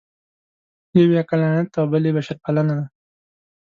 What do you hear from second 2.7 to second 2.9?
ده.